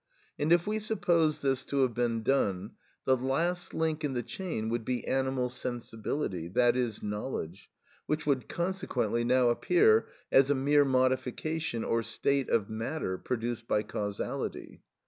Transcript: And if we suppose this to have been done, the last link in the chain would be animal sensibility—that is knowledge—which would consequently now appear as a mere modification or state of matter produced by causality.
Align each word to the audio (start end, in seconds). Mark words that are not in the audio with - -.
And 0.39 0.51
if 0.51 0.65
we 0.65 0.79
suppose 0.79 1.41
this 1.41 1.63
to 1.65 1.81
have 1.83 1.93
been 1.93 2.23
done, 2.23 2.71
the 3.05 3.15
last 3.15 3.71
link 3.75 4.03
in 4.03 4.13
the 4.13 4.23
chain 4.23 4.67
would 4.69 4.83
be 4.83 5.05
animal 5.05 5.47
sensibility—that 5.47 6.75
is 6.75 7.03
knowledge—which 7.03 8.25
would 8.25 8.49
consequently 8.49 9.23
now 9.23 9.51
appear 9.51 10.07
as 10.31 10.49
a 10.49 10.55
mere 10.55 10.85
modification 10.85 11.83
or 11.83 12.01
state 12.01 12.49
of 12.49 12.67
matter 12.67 13.19
produced 13.19 13.67
by 13.67 13.83
causality. 13.83 14.81